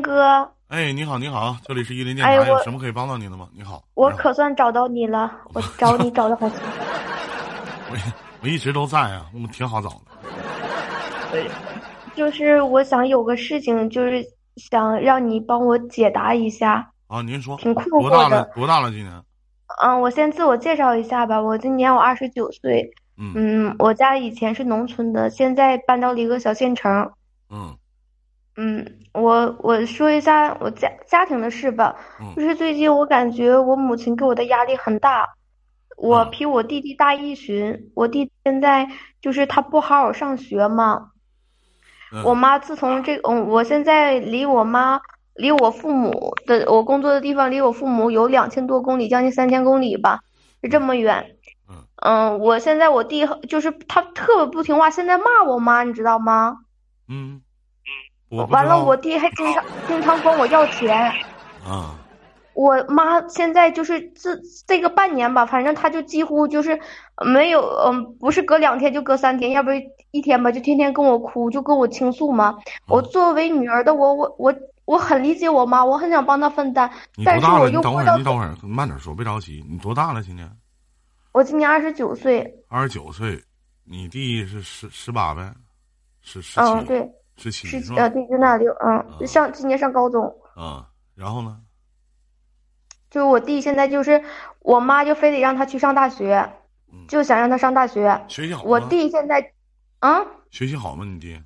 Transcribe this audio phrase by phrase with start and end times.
[0.00, 3.46] 林哥，哎，你好，你好，这里是伊林电台，哎有什么可以帮到你的吗？
[3.54, 6.58] 你好，我可算找到你了， 我找你找的好勤。
[7.90, 7.96] 我
[8.42, 11.44] 我一直都在啊，我们挺好找的。
[12.14, 14.24] 就是我想有个事情，就是
[14.56, 18.50] 想让你帮我解答一下，啊，您说，挺困多大了惑的？。
[18.54, 18.90] 多大了？
[18.90, 19.12] 今年？
[19.82, 26.90] 嗯，我先自我介绍一下吧，我今年我二十九岁，嗯嗯，我家以前是农村的，现在搬到了一个小县城。
[27.50, 27.76] 嗯
[28.62, 28.84] 嗯，
[29.14, 35.26] 我我说一下我家家庭的事吧，嗯就是最近我感觉我母亲给我的压力很大，
[35.96, 38.86] 我嗯比我弟弟大一旬，我弟现在
[39.22, 41.12] 就是他不好好上学嘛，
[42.12, 45.00] 嗯，我妈自从这嗯，我现在离我妈
[45.34, 50.20] 离我父母的我工作的地方离我父母有两千多公里，将近三千公里吧，
[50.62, 51.36] 是这么远。
[51.66, 56.58] 嗯嗯，我现在我弟就是他特别不听话，现在骂我妈，你知道吗？
[57.08, 57.40] 嗯，
[58.30, 61.12] 完了，我弟还经常经常管我要钱。
[61.64, 61.94] 啊，
[62.54, 64.30] 我妈现在就是这
[64.66, 66.78] 这个半年吧，反正她就几乎就是
[67.26, 69.70] 没有，嗯，不是隔两天就隔三天，要不
[70.10, 72.56] 一天吧，就天天跟我哭，就跟我倾诉嘛。
[72.86, 74.54] 我作为女儿的我，我我
[74.84, 76.90] 我很理解我妈，我很想帮她分担，
[77.24, 78.16] 但是我你多大了？
[78.18, 78.56] 你等会儿，你。
[78.58, 79.64] 等会儿，慢点说，别着急。
[79.68, 80.22] 你多大了？
[80.22, 80.50] 今年
[81.32, 83.40] 我今年二十九岁，二十九岁，
[83.84, 85.52] 你弟是十十八呗？
[86.22, 86.86] 十十嗯，七？
[86.86, 87.10] 对，
[87.40, 88.08] 十七是呃，？
[88.10, 90.24] 对，就那六，嗯，上今年上高中。
[90.54, 91.60] 啊，然后呢？
[93.08, 94.22] 就是我弟现在就是
[94.60, 96.48] 我妈就非得让他去上大学
[96.92, 98.24] 嗯，就想让他上大学。
[98.28, 98.86] 学习好我吗？
[98.88, 99.52] 弟现在，
[99.98, 100.24] 啊。
[100.50, 101.04] 学习好吗？
[101.04, 101.40] 你弟？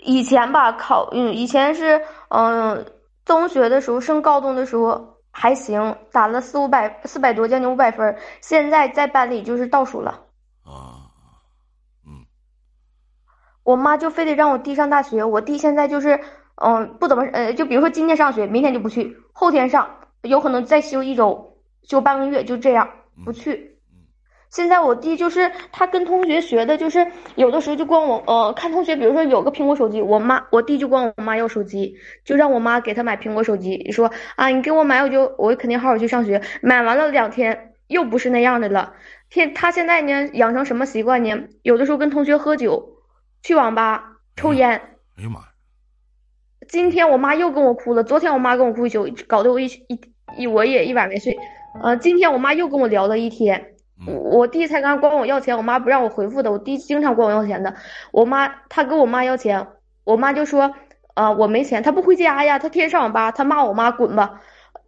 [0.00, 2.92] 以前吧，考嗯，以前是嗯、
[3.24, 8.18] 中学的时候升高中的时候还行，打了四五百四百多，将近五百分儿。
[8.40, 10.10] 现在在班里就是倒数了。
[10.62, 11.08] 啊，
[12.06, 12.24] 嗯
[13.64, 16.20] 我妈就非得让我弟上大学，我弟现在就是
[16.54, 19.90] 嗯、不怎么呃，就比如说今天上学，明天就不去，后天上，
[20.22, 22.88] 有可能再休一周，休半个月，就这样
[23.24, 23.52] 不去。
[23.54, 23.70] 嗯
[24.50, 27.04] 现在我弟就是他跟同学学的，就是
[27.34, 36.40] 有的时候就光我呃看同学，比如说有个苹果手机，我妈我弟就管我妈要手机，就让我妈给他买苹果手机，说啊你给我买我就我肯定好好去上学。
[36.62, 38.92] 买完了两天又不是那样的了，
[39.28, 41.48] 天他现在呢养成什么习惯呢？
[41.62, 42.93] 有的时候跟同学喝酒，
[43.44, 44.02] 去网吧
[44.36, 44.70] 抽烟。
[45.18, 45.46] 哎呀妈呀！
[46.66, 50.00] 今天我妈又跟我哭了，昨天我妈跟我哭一宿，搞得我一一
[50.38, 51.38] 一我也一晚没睡。
[51.82, 53.74] 呃，今天我妈又跟我聊了一天。
[54.06, 56.50] 我弟才刚管我要钱，我妈不让我回复的。
[56.50, 57.74] 我弟经常管我要钱的。
[58.12, 59.66] 我妈他跟我妈要钱，
[60.04, 60.74] 我妈就说，
[61.14, 64.40] 呃，我没钱，他不回家呀，他天天上网吧，他骂我妈滚吧，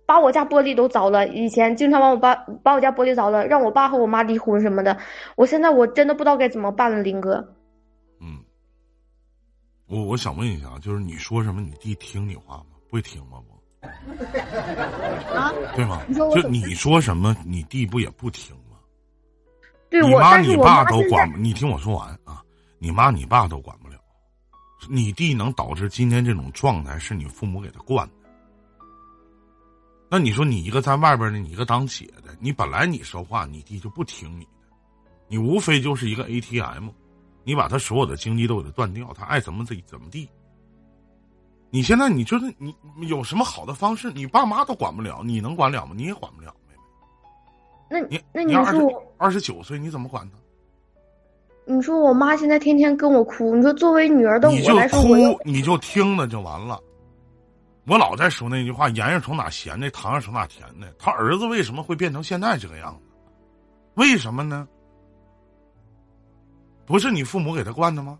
[0.06, 1.28] 把我家玻璃都凿了。
[1.28, 4.96] 以前经常把我爸把我家玻璃凿了，让我爸和我妈离婚什么的。
[5.36, 7.55] 我现在我真的不知道该怎么办了，林哥。
[9.88, 12.66] 嗯，我我想问一下，就是你说什么，你弟听你话吗？
[12.88, 13.38] 不会听吗？
[13.46, 13.84] 不，
[15.34, 16.02] 啊，对吗？
[16.14, 18.78] 就你说什么，你弟不也不听吗？
[19.88, 22.42] 对我，你妈你爸都管，你听我说完啊！
[22.78, 23.96] 你妈你爸都管不了，
[24.88, 28.14] 你弟能导致今天这种状态，是你父母给他惯的。
[30.10, 34.68] 那你说你一个在外边的，你一个当姐的，你本来你说话，你弟就不听你的，
[35.28, 36.88] 你无非就是一个 ATM，
[37.46, 40.28] 你把他所有的经济都给他断掉，他爱怎么地怎么地。
[41.70, 42.74] 你现在你就是你
[43.06, 45.92] 有什么好的方式，你爸妈都管不了，你能管了吗？
[45.94, 46.80] 你也管不了，妹妹。
[47.88, 50.36] 那你那你说我，二十九岁，你怎么管他？
[51.72, 56.80] 你说我妈现在天天跟我哭，你说作为女儿的你就我来说，哭我又，你就听了就完了。
[57.86, 60.92] 我老在说那句话：盐是从哪咸的，糖是从哪甜的。
[60.98, 63.00] 他儿子为什么会变成现在这个样子？
[63.94, 64.66] 为什么呢？
[66.86, 68.18] 不是你父母给他惯的吗？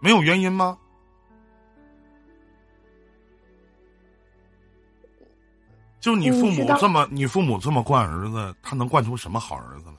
[0.00, 0.76] 没有原因吗？
[6.00, 9.94] 就你父母这么，你父母这么惯儿子，他能惯出什么好儿子来？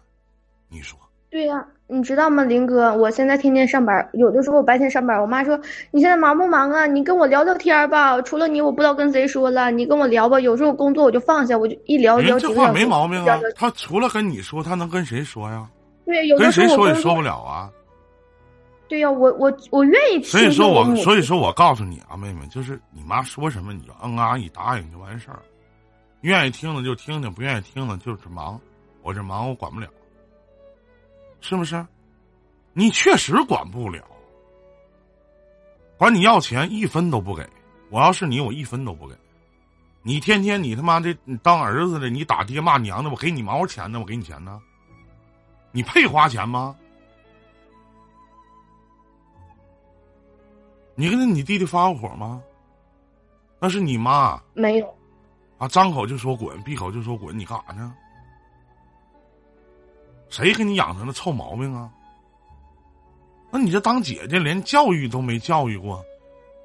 [0.69, 0.99] 你说？
[1.31, 2.93] 对呀、你知道吗，林哥？
[2.95, 5.59] 我现在天天上班，有的时候我白天上班，我妈说
[5.91, 6.85] 你现在忙不忙啊？
[6.85, 10.39] 你跟我聊聊天儿吧，除了你，我不知道跟谁说了，你跟我聊吧。
[10.39, 12.39] 有时候工作我就放下，我就一聊人聊。
[12.39, 13.39] 这话没毛病啊。
[13.55, 15.67] 他除了跟你说，他能跟谁说呀？
[16.05, 17.71] 对，有跟的时谁说也说不了啊。
[18.87, 25.41] 对呀、我我我愿意所以说我，所以说我告诉你啊，妹妹，就是你妈说什么你就嗯啊一答应就完事儿，
[26.21, 28.61] 愿意听的就听听，不愿意听的就是忙，
[29.01, 29.87] 我这忙我管不了，
[31.41, 31.83] 是不是？
[32.73, 34.03] 你确实管不了，
[35.97, 37.43] 管你要钱一分都不给，
[37.89, 39.15] 我要是你，我一分都不给。
[40.03, 43.99] 你天天你他妈的你当儿子的，你打爹骂娘的，我给你毛钱呢？
[43.99, 44.61] 我给你钱呢？
[45.75, 46.73] 你配花钱吗？
[50.95, 52.41] 你跟你弟弟发过火吗？
[53.59, 54.97] 那是你妈没有，
[55.57, 57.93] 啊，张口就说滚，闭口就说滚，你干啥呢？
[60.29, 61.91] 谁给你养成的臭毛病啊？
[63.51, 66.01] 那你这当姐姐连教育都没教育过，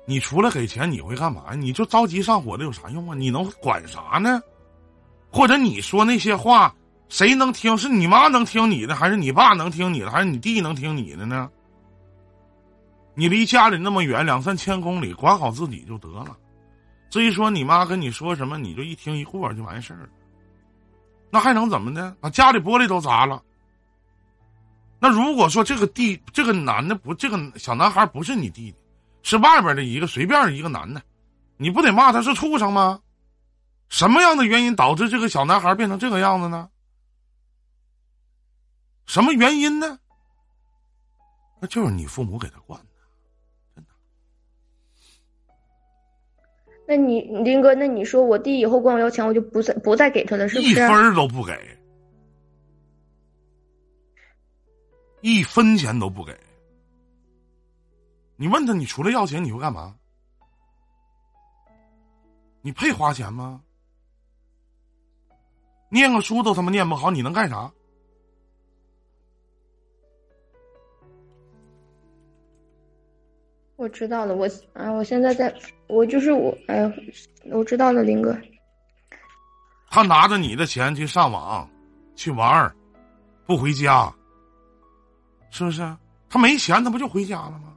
[0.05, 1.55] 你除了给钱你会干嘛呀？
[1.57, 3.17] 你就着急上火的有啥用啊？
[3.17, 4.41] 你能管啥呢？
[5.33, 6.73] 或者你说那些话，
[7.11, 7.77] 谁能听？
[7.77, 11.51] 是你妈能听你的，还是你爸能听你的，还是你弟能听你的呢？
[13.15, 16.37] 你离家里那么远，两三千公里，管好自己就得了。
[17.11, 20.09] 至于说你妈跟你说什么，你就一听一过就完事儿了。
[21.31, 22.17] 那还能怎么的？
[22.21, 23.43] 把家里玻璃都砸了。
[25.01, 28.77] 那如果说这个弟这个男的不，这个小男孩不是你弟弟，
[29.23, 31.03] 是外边的一个随便一个男的，
[31.57, 33.01] 你不得骂他是畜生吗？
[33.89, 36.69] 什么样的原因导致这个小男孩变成这个样子呢？
[39.11, 39.99] 什么原因呢？
[41.59, 42.87] 那就是你父母给他惯的，
[43.75, 43.91] 真的。
[46.87, 50.71] 那你林哥，那你说我弟以后管我要钱，我就不再不再给他了，是不是？
[50.71, 51.81] 一分儿都不给，
[55.23, 56.33] 一分钱都不给。
[58.37, 59.97] 你问他，你除了要钱，你会干嘛？
[62.63, 63.61] 你配花钱吗？
[65.89, 67.73] 念个书都他妈念不好，你能干啥？
[73.81, 75.51] 我知道了，我啊，我现在在，
[75.87, 76.93] 我就是我，哎，
[77.51, 78.37] 我知道了，林哥。
[79.89, 81.67] 他拿着你的钱去上网，
[82.15, 82.71] 去玩儿，
[83.47, 84.13] 不回家，
[85.51, 85.81] 是不是？
[86.29, 87.73] 他没钱，他不就回家了吗？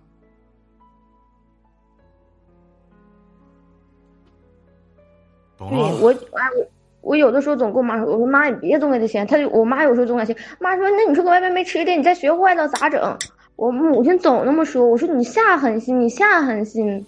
[5.57, 5.69] 懂？
[6.01, 6.67] 我，哎，我
[6.99, 9.25] 我有的时候总跟我妈说，我说妈，你别总给他钱。
[9.25, 13.17] 他就我妈有时候总给他钱，妈说那你说搁外面没吃的，你再学坏了咋整？
[13.55, 17.05] 我母亲总那么说，我说你下狠心，你下狠心。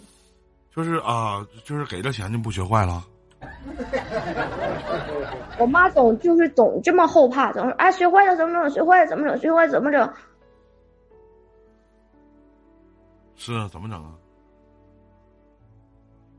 [0.75, 3.05] 就是啊，就是给了钱就不学坏了。
[5.59, 8.69] 我妈总就是总这么后怕，总说哎学坏了怎么整？
[8.69, 9.37] 学坏了怎么整？
[9.39, 10.13] 学坏了怎么整？
[13.35, 14.11] 是啊，怎么整啊？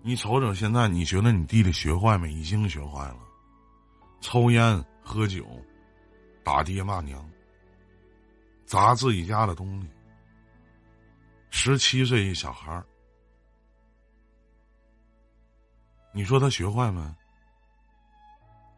[0.03, 2.33] 你瞅瞅现在，你觉得你弟弟学坏没？
[2.33, 3.17] 已经学坏了，
[4.21, 5.45] 抽烟、喝酒、
[6.45, 7.25] 打爹骂娘、
[8.65, 9.89] 砸自己家的东西。
[11.73, 12.85] 十七岁一小孩儿，
[16.13, 17.01] 你说他学坏没？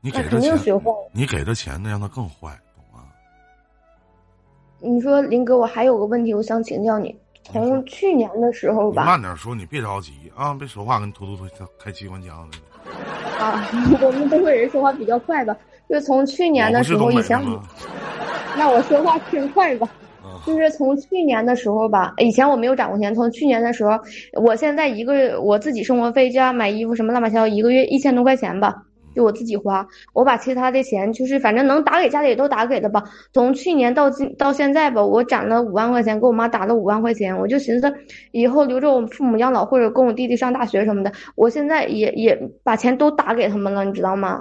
[0.00, 1.10] 你给他肯定钱，学坏了。
[1.12, 3.04] 你给他钱，那让他更坏，懂吗？
[4.78, 7.14] 你说林哥，我还有个问题，我想请教你。
[7.44, 13.44] 从去年的时候吧，慢点说，你别着急啊，别说话跟突突突开机关枪似的。
[13.44, 13.68] 啊，
[14.00, 15.54] 我们东北人说话比较快吧，
[15.90, 17.38] 就从去年的时候，以前？
[18.56, 19.86] 那我说话挺快吧。
[20.46, 23.14] 就是从去年的时候吧，以前我没有攒过钱。
[23.14, 23.98] 从去年的时候，
[24.42, 28.74] 我现在一个月我自己生活费加买衣服什么乱七八糟，一个月一千多块钱吧，
[29.14, 29.86] 就我自己花。
[30.14, 33.02] 我把其他的钱就是反正能打给家里都打给了吧。
[33.32, 37.36] 从去年到今到现在吧，我攒了五万块钱，给我妈打了五万块钱。
[37.36, 37.92] 我就寻思
[38.32, 41.12] 以后留着我父母养老，或者供我弟弟上大学什么的。
[41.34, 44.40] 我现在也也把钱都打给他们了，你知道吗？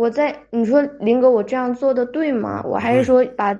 [0.00, 2.62] 我在你说林哥，我这样做的对吗？
[2.62, 3.54] 我还是说把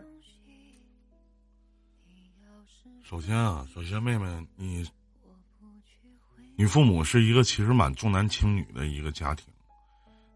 [3.02, 4.26] 首先啊，首先妹妹，
[4.56, 4.82] 你
[6.56, 9.52] 你父母是一个其实蛮重男轻女的一个家庭，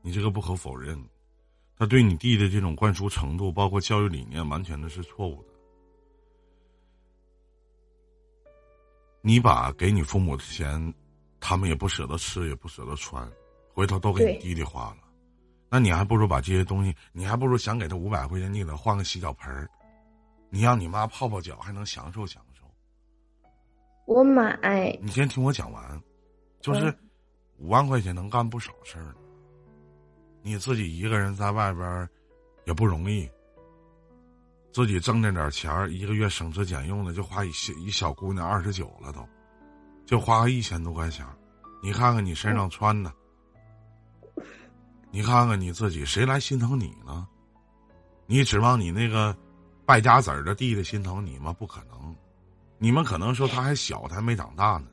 [0.02, 1.02] 你这个不可否认。
[1.78, 5.48] 他对你弟的这种灌输程度，包括教育理念，完全的是错误的。
[9.22, 10.92] 你把给你父母的钱，
[11.40, 13.26] 他们也不舍得吃，也不舍得穿，
[13.72, 14.98] 回头都给你弟弟花了，
[15.68, 19.68] 那你还不如把这些东西，你还不如想给他五百块钱，你给他换个洗脚盆儿，
[20.50, 22.64] 你让你妈泡泡脚，还能享受享受。
[24.06, 24.98] 我买。
[25.02, 26.02] 你先听我讲完，
[26.60, 26.98] 就是嗯
[27.58, 29.14] 五万块钱能干不少事儿呢。
[30.42, 32.08] 你自己一个人在外边儿
[32.66, 33.28] 也不容易，
[34.72, 39.26] 自己挣那点钱儿，一个月省吃俭用的就花一小一小姑娘二十九了都，
[40.04, 41.26] 就花个一千多块钱。
[41.82, 43.10] 你看看你身上穿的，
[45.14, 47.24] 你看看你自己，谁来心疼你呢？
[48.26, 49.32] 你指望你那个
[49.86, 51.52] 败家子儿的弟弟心疼你吗？
[51.52, 52.12] 不可能。
[52.78, 54.88] 你们可能说他还小，他还没长大呢。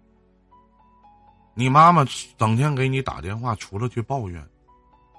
[1.56, 2.06] 你妈妈
[2.38, 4.48] 整天给你打电话，除了去抱怨，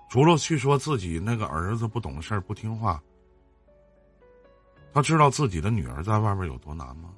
[0.08, 3.02] 除了去说自己那个儿子不懂事儿、不听话，
[4.94, 7.10] 他知道自己的女儿在外面有多难吗？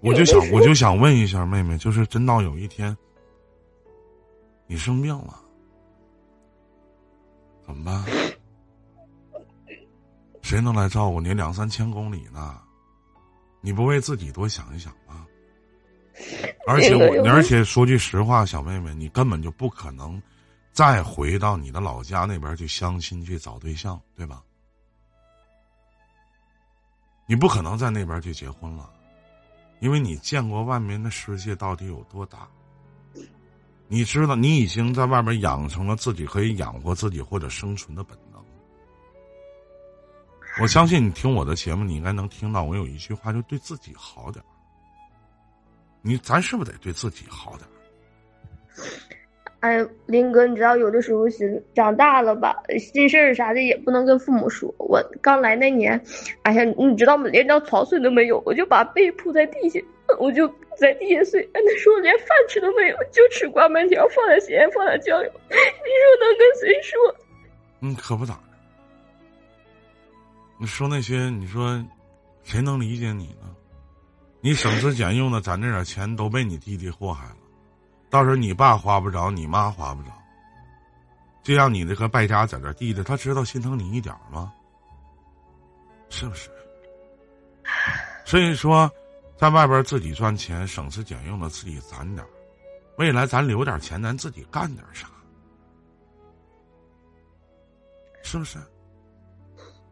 [0.00, 2.96] 我就想，我就想问一下妹妹，就是真到有一天
[4.70, 5.36] 你生病了，
[7.66, 8.04] 怎么办？
[10.42, 11.34] 谁能来照顾你？
[11.34, 12.62] 两三千公里呢，
[13.60, 15.26] 你不为自己多想一想吗？
[16.68, 20.22] 而且我， 而且说句实话，小妹妹，你根本就不可能
[20.70, 24.40] 再回到你的老家那边去相亲去找对象，对吧？
[27.26, 28.88] 你不可能在那边去结婚了，
[29.80, 32.48] 因为你见过外面的世界到底有多大。
[33.92, 38.40] 你知道，你已经在外面养成了自己可以养活自己或者生存的本能。
[40.62, 44.46] 我相信你听我的节目，你应该能听到我有一句话，就对自己好点儿
[46.02, 47.70] 你咱是不是得对自己好点儿
[49.58, 54.72] 哎，林哥，你知道有的时候心长大了吧，心事儿啥的也不能跟父母说。
[54.78, 56.00] 我刚来那年，
[56.42, 57.26] 哎呀，你知道吗？
[57.28, 59.78] 连张床睡都没有，我就把被铺在地下，
[60.18, 61.48] 我就在地下睡。
[61.52, 65.30] 那时候连饭吃都没有，就吃挂面条，放点咸，放点酱油。
[65.50, 67.14] 你说能跟谁说？
[67.80, 68.40] 嗯，可不咋的。
[70.58, 71.82] 你说那些，你说
[72.42, 73.54] 谁能理解你呢？
[74.42, 77.36] 你省吃俭用的攒这点钱，都被你弟弟祸害了。
[78.08, 80.10] 到时候你爸花不着，你妈花不着，
[81.42, 84.52] 就让你这个败家在这弟弟，他知道心疼你一点吗？
[86.08, 86.50] 是不是？
[88.24, 88.90] 所以说，
[89.40, 92.22] 在外边自己赚钱，省吃俭用的自己攒点
[92.98, 95.08] 未来咱留点钱，咱自己干点啥？
[98.22, 98.58] 是不是？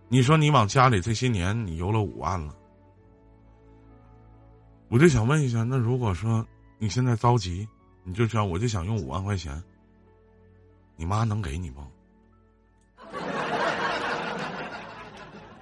[0.08, 2.54] 你说你往家里这些年你邮了五万了，
[4.90, 7.66] 我就想问一下，那如果说你现在着急？
[8.04, 9.62] 你就想，我就想用五万块钱，
[10.94, 11.82] 你妈能给你不？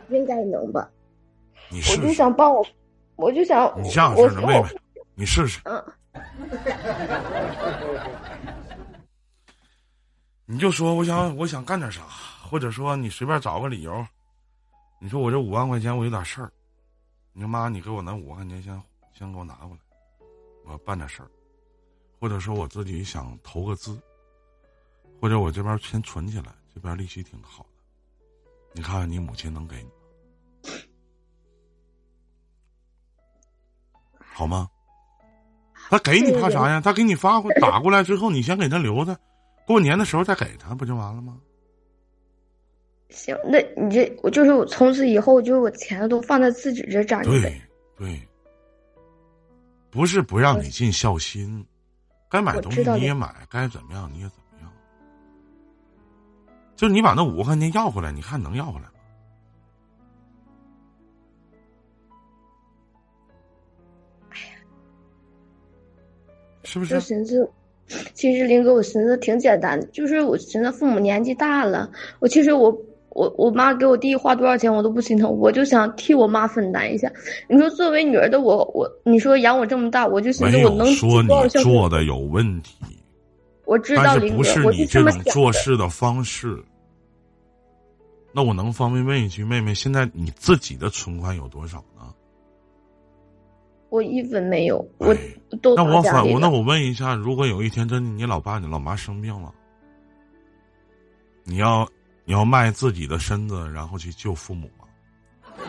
[0.08, 0.90] 应该能吧。
[1.70, 2.00] 你试试。
[2.00, 2.66] 我就想帮我，
[3.16, 3.72] 我就想。
[3.82, 4.68] 你这样式的妹妹，
[5.14, 5.60] 你试试。
[5.64, 5.84] 嗯。
[10.48, 12.02] 你就说我想我想干点啥，
[12.48, 14.06] 或者说你随便找个理由。
[14.98, 16.50] 你说我这五万块钱我有点事儿，
[17.32, 18.80] 你说妈，你给我那五万块钱先
[19.12, 19.78] 先给我拿过来，
[20.64, 21.28] 我要办点事儿。
[22.18, 24.00] 或者说我自己想投个资，
[25.20, 27.68] 或者我这边先存起来，这边利息挺好的，
[28.72, 29.90] 你看看你母亲能给你，
[34.36, 34.68] 好吗？
[35.88, 36.78] 他给你怕啥呀？
[36.78, 39.18] 他给你发过打过来之后，你先给他留着，
[39.66, 41.38] 过年的时候再给他，不就完了吗？
[43.08, 47.58] 行，那你这我就是我从此以后就是我钱都放在自己这攒着对
[47.96, 48.28] 对，
[49.90, 51.64] 不是不让你尽孝心。
[52.28, 54.70] 该买东西你也买，该怎么样你也怎么样。
[56.74, 58.95] 就你把那五万块钱要回来，你看能要回来吗？
[66.76, 66.94] 是不是？
[66.94, 67.50] 我寻思，
[68.14, 71.90] 其实林哥，我寻思挺简单的，就是我寻思父母年纪大了，
[72.20, 72.76] 我其实我。
[73.16, 77.10] 我我妈给我弟花多少钱我都不心疼，我就想替我妈分担一下。
[77.48, 82.76] 你说作为女儿的我，我你说养我这么大，我就寻思我能说你做的有问题。
[83.64, 86.62] 我知道，不是你这种做事的方式。
[88.34, 92.12] 那我能方便问一句，妹妹，现在你自己的存款有多少呢？
[93.88, 95.14] 我一分没有，我
[95.62, 99.54] 都那我反我那我问一下，如果有一天真的你老爸你老妈生病了，
[101.44, 101.88] 你要？
[102.28, 104.84] 你要卖自己的身子，然后去救父母吗？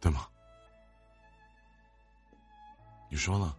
[0.00, 0.26] 对吗？
[3.08, 3.54] 你说呢？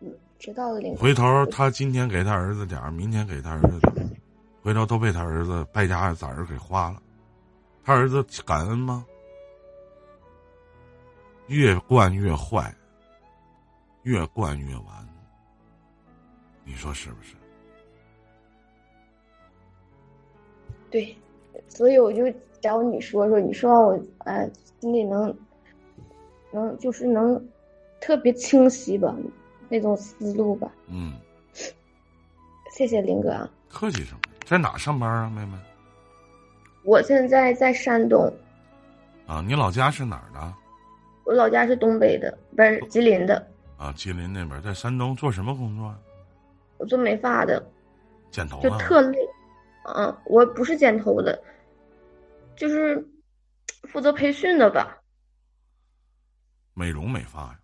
[0.00, 0.96] 嗯，知道了。
[0.98, 4.08] 回头他今天给他儿子点儿，明天给他儿子点儿，
[4.62, 7.02] 回头都被他儿子败家子儿给花了。
[7.86, 9.06] 他儿子感恩吗？
[11.46, 12.74] 越惯越坏，
[14.02, 15.08] 越惯越完。
[16.64, 17.36] 你说是不是？
[20.90, 21.16] 对，
[21.68, 22.24] 所以我就
[22.60, 24.50] 找你说说，你说我呃
[24.80, 25.32] 心里能
[26.50, 27.40] 能就是能
[28.00, 29.14] 特别清晰吧，
[29.68, 30.68] 那种思路吧。
[30.88, 31.12] 嗯，
[32.72, 33.48] 谢谢林哥。
[33.68, 34.20] 客气什么？
[34.44, 35.56] 在哪上班啊，妹妹？
[36.86, 38.32] 我现在在山东。
[39.26, 40.54] 啊，你老家是哪儿的？
[41.24, 43.44] 我老家是东北的，不是吉林的。
[43.76, 45.92] 啊，吉林那边在山东做什么工作？
[46.78, 47.60] 我做美发的，
[48.30, 49.18] 剪头就特累，
[49.96, 51.42] 嗯，我不是剪头的，
[52.54, 53.04] 就是
[53.88, 54.96] 负责培训的吧。
[56.72, 57.58] 美容美发呀？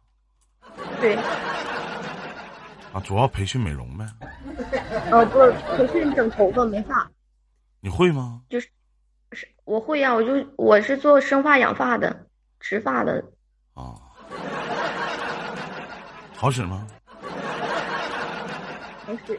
[1.00, 1.14] 对。
[2.92, 4.04] 啊，主要培训美容呗。
[5.12, 7.08] 哦，不是培训整头发美发。
[7.80, 8.42] 你会吗？
[8.48, 8.68] 就是，
[9.34, 12.26] 是我会呀，我就我是做生发养发的，
[12.60, 13.24] 植发的。
[13.74, 13.94] 啊。
[16.34, 16.86] 好使吗？
[19.06, 19.38] 好使，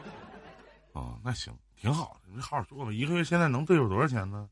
[0.92, 2.92] 哦，那行，挺好的，你好好做吧。
[2.92, 4.48] 一个月现在能对付多少钱呢？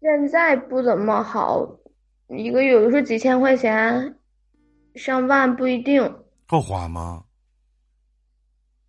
[0.00, 1.66] 现在不怎么好，
[2.28, 4.18] 一个月有的时候几千块钱，
[4.94, 6.24] 上万不一定。
[6.46, 7.24] 够花吗？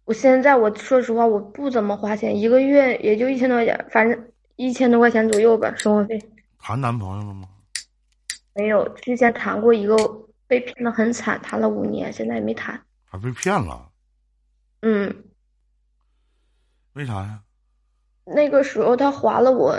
[0.04, 6.20] 我现在我说实话，我不怎么花钱，一个月也就一千多块钱，反正一千多块钱左右吧，生活费。
[6.60, 7.48] 谈男朋友了吗？
[8.54, 9.96] 没有，之前谈过一个，
[10.48, 12.82] 被骗的很惨，谈了五年，现在也没谈。
[13.04, 13.90] 还被骗了？
[14.82, 15.24] 嗯。
[16.94, 17.42] 为啥呀？
[18.24, 19.78] 那个时候他划了我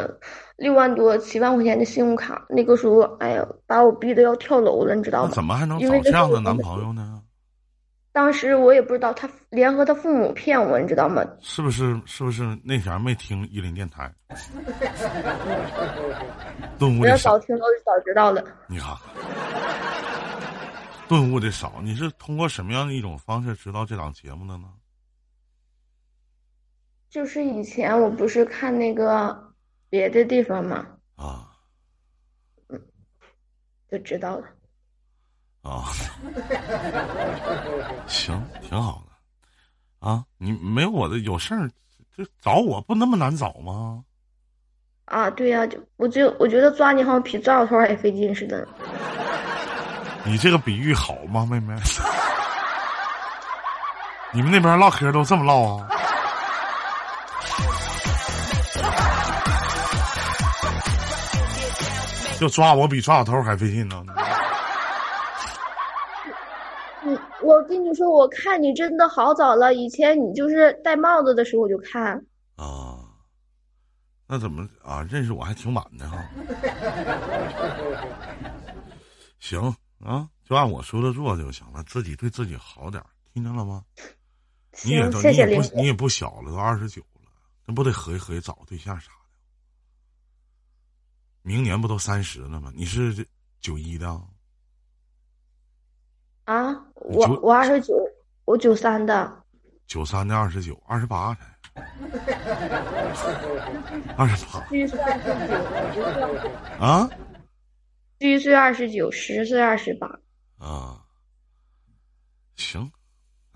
[0.57, 5.31] 六万多、七万块钱的信用卡，那个时候，哎呀，把我逼得要跳楼了，你知道吗？
[5.33, 7.23] 怎么还能找这样的男朋友呢？
[8.17, 11.23] 当时我也不知道，他联合他父母骗我，你知道吗？
[11.39, 12.01] 是不是？
[12.07, 14.11] 是不是那前没听伊林电台？
[16.79, 18.43] 顿悟的少，听都早知道了。
[18.69, 18.97] 你看，
[21.07, 24.65] 顿悟的少，你是通过什么样的一种方式知道这档节目的呢？
[27.11, 29.53] 就是以前我不是看那个
[29.91, 30.87] 别的地方吗？
[31.17, 31.51] 啊，
[32.69, 32.81] 嗯，
[33.91, 34.47] 就知道了。
[35.69, 35.91] 啊，
[38.07, 41.69] 行，挺好的，啊，你没有我的有事儿，
[42.17, 44.03] 就找我不那么难找吗？
[45.07, 48.67] 啊，对呀，就我就我觉得抓你好像比抓小偷还费劲似的。
[50.25, 51.75] 你这个比喻好吗，妹妹？
[54.33, 55.89] 你们那边唠嗑都这么唠啊？
[62.39, 64.05] 就抓我比抓小偷还费劲呢。
[67.47, 69.73] 我跟你说，我看你真的好早了。
[69.75, 72.15] 以前你就是戴帽子的时候我就看。
[72.57, 73.09] 啊，
[74.27, 75.03] 那怎么啊？
[75.05, 76.29] 认识我还挺晚的哈。
[79.39, 79.61] 行
[80.01, 83.85] 啊，就按我说的做就行了，自己对自己好点听见了吗？
[84.85, 87.31] 你也都你也不你也不小了，都二十九了，
[87.65, 89.17] 那不得合计合计找对象啥的？
[91.43, 92.73] 明年不都三十了吗？
[92.75, 93.27] 你是
[93.61, 94.21] 九一的？
[96.45, 97.95] 啊，我我二十九，
[98.45, 99.33] 我九三的，
[99.87, 101.41] 九三的二十九，二十八才，
[104.17, 105.25] 二十八，虚岁二十
[105.95, 107.09] 九，啊，
[108.19, 110.09] 虚岁二十九，实岁二十八，
[110.59, 110.99] 啊，
[112.57, 112.91] 行，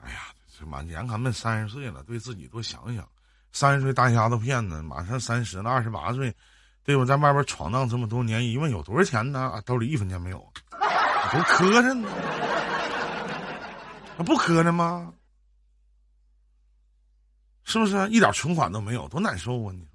[0.00, 0.16] 哎呀，
[0.56, 3.04] 这满眼看奔三十岁了，对自己多想想，
[3.50, 6.32] 三十岁大丫头片子，马上三十了，二十八岁，
[6.84, 9.60] 对我在外边闯荡这么多年，一问有多少钱呢？
[9.66, 10.38] 兜里一分钱没有，
[11.32, 12.08] 多磕碜呢。
[14.24, 15.12] 不磕碜吗？
[17.64, 19.72] 是不是一点存款都没有，多难受啊！
[19.72, 19.87] 你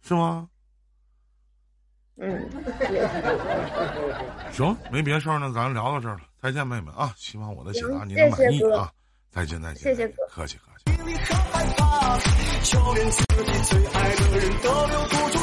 [0.00, 0.48] 说，是吗？
[2.16, 2.50] 嗯，
[4.52, 7.12] 行，没别的事儿了，咱聊到这儿了，再见，妹妹啊！
[7.16, 8.90] 希望我的解答您能满意啊！
[9.30, 10.84] 再见，再见，谢谢哥，客气客气。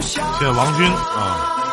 [0.02, 1.67] 谢谢王军啊。